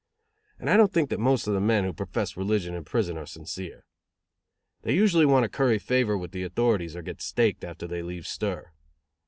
[0.57, 3.27] And I don't think that most of the men who profess religion in prison are
[3.27, 3.85] sincere.
[4.81, 8.25] They usually want to curry favor with the authorities, or get "staked" after they leave
[8.25, 8.71] stir.